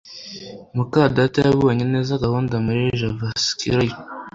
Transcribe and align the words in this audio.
muka 0.75 1.01
data 1.17 1.37
yabonye 1.47 1.83
neza 1.93 2.21
gahunda 2.23 2.55
muri 2.65 2.81
JavaScript 2.99 3.95